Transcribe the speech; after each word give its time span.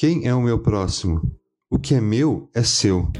Quem 0.00 0.28
é 0.28 0.32
o 0.32 0.40
meu 0.40 0.60
próximo? 0.60 1.20
O 1.68 1.76
que 1.76 1.92
é 1.92 2.00
meu 2.00 2.48
é 2.54 2.62
seu. 2.62 3.10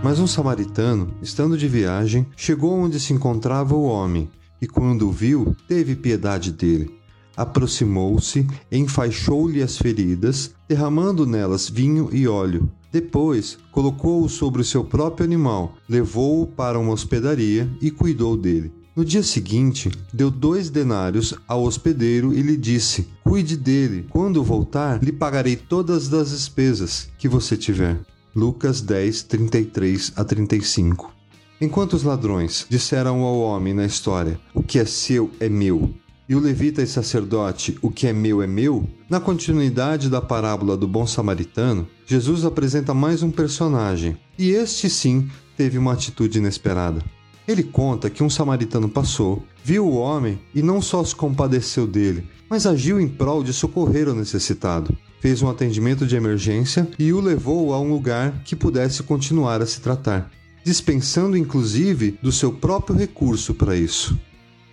Mas 0.00 0.20
um 0.20 0.28
samaritano, 0.28 1.12
estando 1.20 1.58
de 1.58 1.66
viagem, 1.66 2.24
chegou 2.36 2.72
onde 2.72 3.00
se 3.00 3.12
encontrava 3.12 3.74
o 3.74 3.82
homem, 3.82 4.30
e 4.62 4.68
quando 4.68 5.08
o 5.08 5.10
viu, 5.10 5.56
teve 5.66 5.96
piedade 5.96 6.52
dele. 6.52 6.96
Aproximou-se, 7.36 8.46
enfaixou-lhe 8.70 9.62
as 9.62 9.76
feridas, 9.76 10.54
derramando 10.68 11.26
nelas 11.26 11.68
vinho 11.68 12.08
e 12.12 12.28
óleo. 12.28 12.70
Depois, 12.92 13.58
colocou-o 13.72 14.28
sobre 14.28 14.62
o 14.62 14.64
seu 14.64 14.84
próprio 14.84 15.26
animal, 15.26 15.74
levou-o 15.88 16.46
para 16.46 16.78
uma 16.78 16.92
hospedaria 16.92 17.68
e 17.82 17.90
cuidou 17.90 18.36
dele. 18.36 18.72
No 18.94 19.04
dia 19.04 19.24
seguinte, 19.24 19.90
deu 20.12 20.30
dois 20.30 20.70
denários 20.70 21.34
ao 21.48 21.64
hospedeiro 21.64 22.32
e 22.32 22.40
lhe 22.40 22.56
disse: 22.56 23.08
Cuide 23.24 23.56
dele, 23.56 24.06
quando 24.08 24.44
voltar, 24.44 25.02
lhe 25.02 25.10
pagarei 25.10 25.56
todas 25.56 26.14
as 26.14 26.30
despesas 26.30 27.08
que 27.18 27.28
você 27.28 27.56
tiver. 27.56 28.00
Lucas 28.36 28.80
10, 28.80 29.24
33 29.24 30.12
a 30.14 30.22
35. 30.22 31.12
Enquanto 31.60 31.94
os 31.94 32.04
ladrões 32.04 32.66
disseram 32.68 33.22
ao 33.22 33.40
homem 33.40 33.74
na 33.74 33.84
história: 33.84 34.38
O 34.54 34.62
que 34.62 34.78
é 34.78 34.84
seu 34.84 35.28
é 35.40 35.48
meu, 35.48 35.92
e 36.28 36.34
o 36.34 36.40
levita 36.40 36.82
e 36.82 36.86
sacerdote: 36.86 37.78
O 37.82 37.90
que 37.90 38.06
é 38.06 38.12
meu 38.12 38.42
é 38.42 38.46
meu, 38.46 38.88
na 39.08 39.20
continuidade 39.20 40.08
da 40.08 40.20
parábola 40.20 40.76
do 40.76 40.88
bom 40.88 41.06
samaritano, 41.06 41.86
Jesus 42.06 42.44
apresenta 42.44 42.92
mais 42.94 43.22
um 43.22 43.30
personagem, 43.30 44.16
e 44.38 44.50
este 44.50 44.88
sim 44.88 45.28
teve 45.56 45.78
uma 45.78 45.92
atitude 45.92 46.38
inesperada. 46.38 47.02
Ele 47.46 47.62
conta 47.62 48.08
que 48.08 48.22
um 48.22 48.30
samaritano 48.30 48.88
passou, 48.88 49.44
viu 49.62 49.86
o 49.86 49.96
homem 49.96 50.38
e 50.54 50.62
não 50.62 50.80
só 50.80 51.04
se 51.04 51.14
compadeceu 51.14 51.86
dele, 51.86 52.26
mas 52.48 52.66
agiu 52.66 52.98
em 53.00 53.08
prol 53.08 53.42
de 53.42 53.52
socorrer 53.52 54.08
o 54.08 54.14
necessitado 54.14 54.96
fez 55.24 55.40
um 55.40 55.48
atendimento 55.48 56.06
de 56.06 56.16
emergência 56.16 56.86
e 56.98 57.10
o 57.10 57.18
levou 57.18 57.72
a 57.72 57.80
um 57.80 57.88
lugar 57.88 58.42
que 58.44 58.54
pudesse 58.54 59.02
continuar 59.02 59.62
a 59.62 59.66
se 59.66 59.80
tratar, 59.80 60.30
dispensando 60.62 61.34
inclusive 61.34 62.18
do 62.22 62.30
seu 62.30 62.52
próprio 62.52 62.94
recurso 62.94 63.54
para 63.54 63.74
isso. 63.74 64.20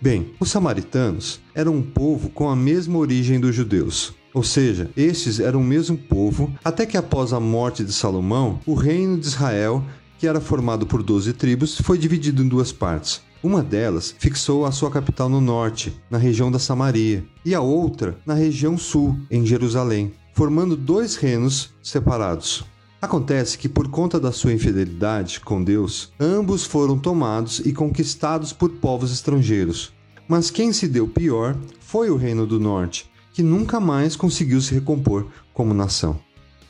Bem, 0.02 0.32
os 0.40 0.50
samaritanos 0.50 1.38
eram 1.54 1.76
um 1.76 1.82
povo 1.82 2.28
com 2.28 2.48
a 2.50 2.56
mesma 2.56 2.98
origem 2.98 3.38
dos 3.38 3.54
judeus. 3.54 4.12
Ou 4.34 4.42
seja, 4.42 4.90
estes 4.96 5.38
eram 5.38 5.60
o 5.60 5.64
mesmo 5.64 5.96
povo, 5.96 6.52
até 6.64 6.84
que 6.84 6.96
após 6.96 7.32
a 7.32 7.38
morte 7.38 7.84
de 7.84 7.92
Salomão, 7.92 8.58
o 8.66 8.74
reino 8.74 9.16
de 9.16 9.28
Israel, 9.28 9.84
que 10.18 10.26
era 10.26 10.40
formado 10.40 10.88
por 10.88 11.04
doze 11.04 11.32
tribos, 11.32 11.78
foi 11.80 11.98
dividido 11.98 12.42
em 12.42 12.48
duas 12.48 12.72
partes. 12.72 13.20
Uma 13.44 13.62
delas 13.62 14.12
fixou 14.18 14.66
a 14.66 14.72
sua 14.72 14.90
capital 14.90 15.28
no 15.28 15.40
norte, 15.40 15.96
na 16.10 16.18
região 16.18 16.50
da 16.50 16.58
Samaria, 16.58 17.24
e 17.44 17.54
a 17.54 17.60
outra 17.60 18.18
na 18.26 18.34
região 18.34 18.76
sul, 18.76 19.16
em 19.30 19.46
Jerusalém 19.46 20.12
formando 20.32 20.76
dois 20.76 21.16
reinos 21.16 21.70
separados. 21.82 22.64
Acontece 23.02 23.58
que, 23.58 23.68
por 23.68 23.88
conta 23.88 24.20
da 24.20 24.30
sua 24.30 24.52
infidelidade 24.52 25.40
com 25.40 25.60
Deus, 25.64 26.12
ambos 26.20 26.64
foram 26.64 26.96
tomados 26.96 27.58
e 27.58 27.72
conquistados 27.72 28.52
por 28.52 28.70
povos 28.70 29.12
estrangeiros. 29.12 29.92
Mas 30.28 30.52
quem 30.52 30.72
se 30.72 30.86
deu 30.86 31.08
pior 31.08 31.58
foi 31.80 32.10
o 32.10 32.16
Reino 32.16 32.46
do 32.46 32.60
Norte, 32.60 33.10
que 33.34 33.42
nunca 33.42 33.80
mais 33.80 34.14
conseguiu 34.14 34.60
se 34.60 34.72
recompor 34.72 35.26
como 35.52 35.74
nação. 35.74 36.16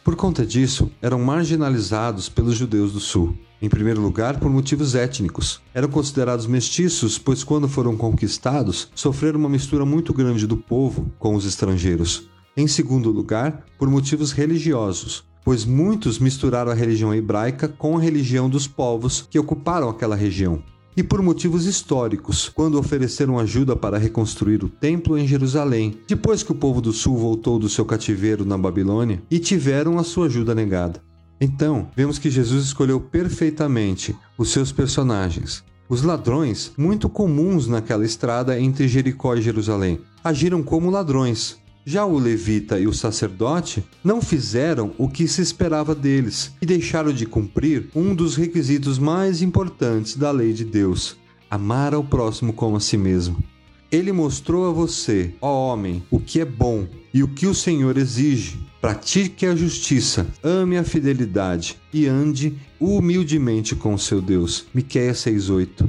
Por 0.02 0.16
conta 0.16 0.46
disso, 0.46 0.90
eram 1.02 1.18
marginalizados 1.18 2.30
pelos 2.30 2.56
judeus 2.56 2.94
do 2.94 2.98
Sul. 2.98 3.36
Em 3.60 3.68
primeiro 3.68 4.00
lugar, 4.00 4.40
por 4.40 4.50
motivos 4.50 4.94
étnicos. 4.94 5.60
Eram 5.74 5.88
considerados 5.90 6.46
mestiços, 6.46 7.18
pois, 7.18 7.44
quando 7.44 7.68
foram 7.68 7.94
conquistados, 7.94 8.88
sofreram 8.94 9.38
uma 9.38 9.50
mistura 9.50 9.84
muito 9.84 10.14
grande 10.14 10.46
do 10.46 10.56
povo 10.56 11.12
com 11.18 11.34
os 11.34 11.44
estrangeiros. 11.44 12.26
Em 12.56 12.66
segundo 12.66 13.10
lugar, 13.10 13.66
por 13.78 13.90
motivos 13.90 14.32
religiosos, 14.32 15.24
pois 15.44 15.64
muitos 15.64 16.18
misturaram 16.18 16.70
a 16.70 16.74
religião 16.74 17.14
hebraica 17.14 17.68
com 17.68 17.96
a 17.96 18.00
religião 18.00 18.48
dos 18.48 18.66
povos 18.66 19.26
que 19.30 19.38
ocuparam 19.38 19.88
aquela 19.88 20.16
região. 20.16 20.62
E 20.94 21.02
por 21.02 21.22
motivos 21.22 21.64
históricos, 21.64 22.50
quando 22.50 22.78
ofereceram 22.78 23.38
ajuda 23.38 23.74
para 23.74 23.96
reconstruir 23.96 24.62
o 24.62 24.68
templo 24.68 25.16
em 25.16 25.26
Jerusalém, 25.26 25.98
depois 26.06 26.42
que 26.42 26.52
o 26.52 26.54
povo 26.54 26.82
do 26.82 26.92
sul 26.92 27.16
voltou 27.16 27.58
do 27.58 27.68
seu 27.68 27.84
cativeiro 27.86 28.44
na 28.44 28.58
Babilônia 28.58 29.22
e 29.30 29.38
tiveram 29.38 29.98
a 29.98 30.04
sua 30.04 30.26
ajuda 30.26 30.54
negada. 30.54 31.02
Então, 31.40 31.88
vemos 31.96 32.18
que 32.18 32.30
Jesus 32.30 32.66
escolheu 32.66 33.00
perfeitamente 33.00 34.14
os 34.36 34.50
seus 34.50 34.70
personagens. 34.70 35.64
Os 35.88 36.02
ladrões, 36.02 36.72
muito 36.76 37.08
comuns 37.08 37.66
naquela 37.66 38.04
estrada 38.04 38.60
entre 38.60 38.86
Jericó 38.86 39.34
e 39.34 39.42
Jerusalém, 39.42 39.98
agiram 40.22 40.62
como 40.62 40.90
ladrões, 40.90 41.56
já 41.84 42.06
o 42.06 42.18
levita 42.18 42.78
e 42.78 42.86
o 42.86 42.92
sacerdote 42.92 43.84
não 44.04 44.22
fizeram 44.22 44.94
o 44.96 45.08
que 45.08 45.26
se 45.26 45.42
esperava 45.42 45.94
deles 45.94 46.52
e 46.62 46.66
deixaram 46.66 47.12
de 47.12 47.26
cumprir 47.26 47.88
um 47.94 48.14
dos 48.14 48.36
requisitos 48.36 48.98
mais 48.98 49.42
importantes 49.42 50.16
da 50.16 50.30
lei 50.30 50.52
de 50.52 50.64
Deus: 50.64 51.16
amar 51.50 51.92
ao 51.92 52.04
próximo 52.04 52.52
como 52.52 52.76
a 52.76 52.80
si 52.80 52.96
mesmo. 52.96 53.42
Ele 53.90 54.12
mostrou 54.12 54.68
a 54.68 54.72
você, 54.72 55.34
ó 55.40 55.72
homem, 55.72 56.02
o 56.10 56.18
que 56.18 56.40
é 56.40 56.44
bom 56.44 56.86
e 57.12 57.22
o 57.22 57.28
que 57.28 57.46
o 57.46 57.54
Senhor 57.54 57.98
exige. 57.98 58.58
Pratique 58.80 59.44
a 59.44 59.54
justiça, 59.54 60.26
ame 60.42 60.78
a 60.78 60.82
fidelidade 60.82 61.78
e 61.92 62.06
ande 62.06 62.56
humildemente 62.80 63.76
com 63.76 63.94
o 63.94 63.98
seu 63.98 64.20
Deus. 64.20 64.66
Miqueias 64.72 65.18
6:8. 65.18 65.88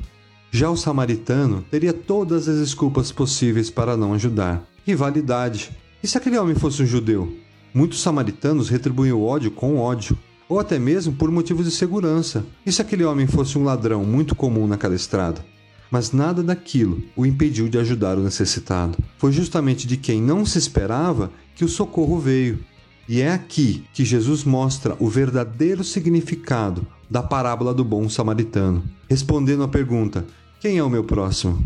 Já 0.52 0.70
o 0.70 0.78
samaritano 0.78 1.66
teria 1.72 1.94
todas 1.94 2.48
as 2.48 2.60
desculpas 2.60 3.12
possíveis 3.12 3.70
para 3.70 3.96
não 3.96 4.14
ajudar. 4.14 4.64
Rivalidade, 4.86 5.72
e 6.04 6.08
se 6.08 6.18
aquele 6.18 6.38
homem 6.38 6.54
fosse 6.54 6.84
um 6.84 6.86
judeu? 6.86 7.34
Muitos 7.74 8.02
samaritanos 8.02 8.68
retribuem 8.68 9.14
o 9.14 9.24
ódio 9.24 9.50
com 9.50 9.78
ódio, 9.78 10.18
ou 10.50 10.60
até 10.60 10.78
mesmo 10.78 11.14
por 11.14 11.32
motivos 11.32 11.66
de 11.66 11.72
segurança. 11.72 12.46
E 12.66 12.72
se 12.74 12.82
aquele 12.82 13.06
homem 13.06 13.26
fosse 13.26 13.58
um 13.58 13.64
ladrão 13.64 14.04
muito 14.04 14.36
comum 14.36 14.68
naquela 14.68 14.96
estrada? 14.96 15.44
Mas 15.90 16.12
nada 16.12 16.44
daquilo 16.44 17.02
o 17.16 17.26
impediu 17.26 17.70
de 17.70 17.78
ajudar 17.78 18.18
o 18.18 18.24
necessitado. 18.24 18.98
Foi 19.18 19.32
justamente 19.32 19.88
de 19.88 19.96
quem 19.96 20.22
não 20.22 20.46
se 20.46 20.58
esperava 20.58 21.32
que 21.56 21.64
o 21.64 21.70
socorro 21.70 22.20
veio. 22.20 22.60
E 23.08 23.22
é 23.22 23.32
aqui 23.32 23.86
que 23.94 24.04
Jesus 24.04 24.44
mostra 24.44 24.98
o 25.00 25.08
verdadeiro 25.08 25.86
significado 25.86 26.86
da 27.10 27.24
parábola 27.24 27.74
do 27.74 27.84
bom 27.84 28.10
samaritano, 28.10 28.84
respondendo 29.10 29.64
à 29.64 29.70
pergunta: 29.70 30.26
quem 30.60 30.78
é 30.78 30.84
o 30.84 30.90
meu 30.90 31.06
próximo? 31.06 31.66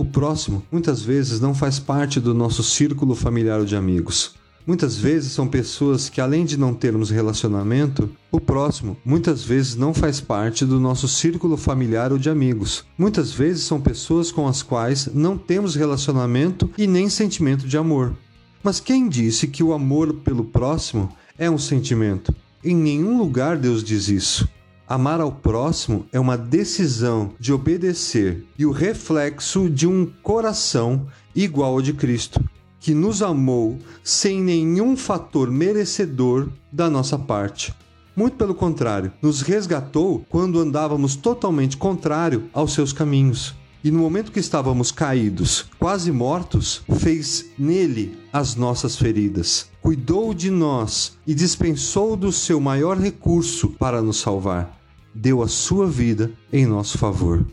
O 0.00 0.04
próximo 0.06 0.62
muitas 0.72 1.02
vezes 1.02 1.42
não 1.42 1.54
faz 1.54 1.78
parte 1.78 2.18
do 2.18 2.32
nosso 2.32 2.62
círculo 2.62 3.14
familiar 3.14 3.60
ou 3.60 3.66
de 3.66 3.76
amigos. 3.76 4.34
Muitas 4.66 4.96
vezes 4.96 5.32
são 5.32 5.46
pessoas 5.46 6.08
que, 6.08 6.22
além 6.22 6.46
de 6.46 6.56
não 6.56 6.72
termos 6.72 7.10
relacionamento, 7.10 8.08
o 8.32 8.40
próximo 8.40 8.96
muitas 9.04 9.44
vezes 9.44 9.76
não 9.76 9.92
faz 9.92 10.18
parte 10.18 10.64
do 10.64 10.80
nosso 10.80 11.06
círculo 11.06 11.54
familiar 11.54 12.12
ou 12.12 12.18
de 12.18 12.30
amigos. 12.30 12.82
Muitas 12.96 13.30
vezes 13.30 13.64
são 13.64 13.78
pessoas 13.78 14.32
com 14.32 14.48
as 14.48 14.62
quais 14.62 15.06
não 15.12 15.36
temos 15.36 15.74
relacionamento 15.74 16.70
e 16.78 16.86
nem 16.86 17.10
sentimento 17.10 17.68
de 17.68 17.76
amor. 17.76 18.16
Mas 18.62 18.80
quem 18.80 19.06
disse 19.06 19.48
que 19.48 19.62
o 19.62 19.74
amor 19.74 20.14
pelo 20.24 20.44
próximo 20.44 21.14
é 21.36 21.50
um 21.50 21.58
sentimento? 21.58 22.34
Em 22.64 22.74
nenhum 22.74 23.18
lugar 23.18 23.58
Deus 23.58 23.84
diz 23.84 24.08
isso. 24.08 24.48
Amar 24.90 25.20
ao 25.20 25.30
próximo 25.30 26.04
é 26.10 26.18
uma 26.18 26.36
decisão 26.36 27.30
de 27.38 27.52
obedecer 27.52 28.44
e 28.58 28.66
o 28.66 28.72
reflexo 28.72 29.70
de 29.70 29.86
um 29.86 30.04
coração 30.20 31.06
igual 31.32 31.74
ao 31.74 31.80
de 31.80 31.92
Cristo, 31.92 32.42
que 32.80 32.92
nos 32.92 33.22
amou 33.22 33.78
sem 34.02 34.42
nenhum 34.42 34.96
fator 34.96 35.48
merecedor 35.48 36.48
da 36.72 36.90
nossa 36.90 37.16
parte. 37.16 37.72
Muito 38.16 38.36
pelo 38.36 38.52
contrário, 38.52 39.12
nos 39.22 39.42
resgatou 39.42 40.26
quando 40.28 40.58
andávamos 40.58 41.14
totalmente 41.14 41.76
contrário 41.76 42.50
aos 42.52 42.72
seus 42.72 42.92
caminhos. 42.92 43.54
E 43.84 43.92
no 43.92 44.00
momento 44.00 44.32
que 44.32 44.40
estávamos 44.40 44.90
caídos, 44.90 45.66
quase 45.78 46.10
mortos, 46.10 46.82
fez 46.98 47.46
nele 47.56 48.18
as 48.32 48.56
nossas 48.56 48.96
feridas, 48.96 49.68
cuidou 49.80 50.34
de 50.34 50.50
nós 50.50 51.16
e 51.24 51.32
dispensou 51.32 52.16
do 52.16 52.32
seu 52.32 52.60
maior 52.60 52.98
recurso 52.98 53.68
para 53.78 54.02
nos 54.02 54.16
salvar 54.16 54.79
deu 55.14 55.42
a 55.42 55.48
sua 55.48 55.86
vida 55.86 56.32
em 56.52 56.66
nosso 56.66 56.98
favor. 56.98 57.46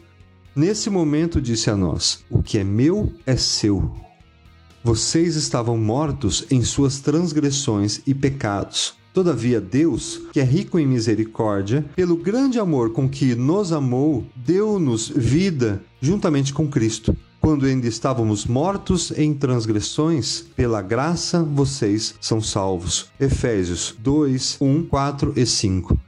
Nesse 0.56 0.90
momento 0.90 1.42
disse 1.42 1.70
a 1.70 1.76
nós: 1.78 2.24
O 2.30 2.42
que 2.42 2.58
é 2.58 2.64
meu 2.64 3.14
é 3.26 3.36
seu. 3.36 3.94
Vocês 4.84 5.36
estavam 5.36 5.78
mortos 5.78 6.46
em 6.50 6.64
suas 6.64 7.00
transgressões 7.00 8.02
e 8.08 8.14
pecados. 8.14 8.96
Todavia, 9.14 9.60
Deus, 9.60 10.22
que 10.32 10.40
é 10.40 10.44
rico 10.44 10.78
em 10.78 10.88
misericórdia, 10.88 11.84
pelo 11.96 12.16
grande 12.16 12.60
amor 12.60 12.92
com 12.92 13.10
que 13.10 13.36
nos 13.36 13.72
amou, 13.72 14.26
deu-nos 14.36 15.10
vida 15.10 15.84
juntamente 16.00 16.54
com 16.54 16.68
Cristo. 16.68 17.18
Quando 17.42 17.66
ainda 17.66 17.88
estávamos 17.88 18.46
mortos 18.46 19.12
em 19.18 19.34
transgressões, 19.34 20.42
pela 20.56 20.82
graça 20.82 21.44
vocês 21.44 22.16
são 22.20 22.42
salvos. 22.42 23.10
Efésios 23.20 23.96
2, 24.00 24.58
1, 24.60 24.84
4 24.86 25.34
e 25.36 25.46
5. 25.46 26.07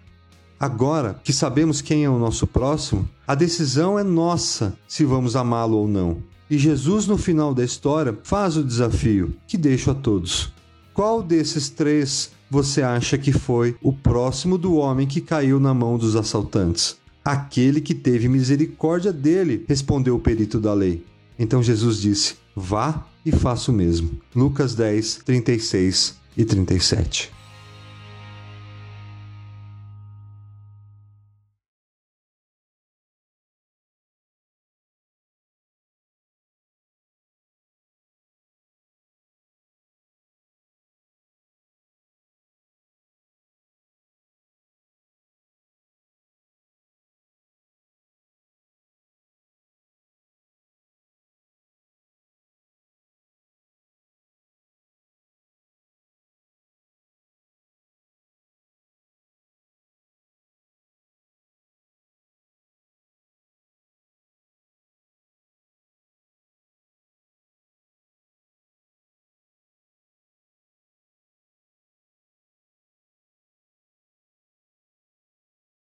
Agora 0.60 1.22
que 1.24 1.32
sabemos 1.32 1.82
quem 1.82 2.04
é 2.04 2.10
o 2.10 2.20
nosso 2.20 2.46
próximo, 2.46 3.08
a 3.26 3.34
decisão 3.34 3.98
é 3.98 4.04
nossa 4.04 4.78
se 4.88 5.06
vamos 5.06 5.36
amá-lo 5.38 5.78
ou 5.78 5.88
não. 5.88 6.18
E 6.50 6.58
Jesus, 6.58 7.08
no 7.08 7.18
final 7.18 7.54
da 7.54 7.64
história, 7.64 8.18
faz 8.24 8.58
o 8.58 8.64
desafio 8.64 9.34
que 9.48 9.58
deixo 9.58 9.90
a 9.90 9.94
todos. 9.94 10.52
Qual 10.94 11.24
desses 11.24 11.70
três 11.70 12.32
você 12.52 12.82
acha 12.82 13.18
que 13.18 13.32
foi 13.32 13.78
o 13.82 13.94
próximo 13.94 14.58
do 14.58 14.76
homem 14.76 15.08
que 15.08 15.22
caiu 15.22 15.62
na 15.62 15.74
mão 15.74 15.98
dos 15.98 16.18
assaltantes? 16.18 16.98
Aquele 17.24 17.80
que 17.80 17.94
teve 17.94 18.28
misericórdia 18.28 19.14
dele, 19.14 19.64
respondeu 19.66 20.16
o 20.16 20.20
perito 20.20 20.60
da 20.60 20.74
lei. 20.74 21.06
Então 21.38 21.64
Jesus 21.64 22.02
disse: 22.02 22.36
Vá 22.54 23.06
e 23.26 23.32
faça 23.32 23.72
o 23.72 23.74
mesmo. 23.74 24.12
Lucas 24.36 24.76
10, 24.76 25.22
36 25.24 26.18
e 26.36 26.44
37. 26.44 27.39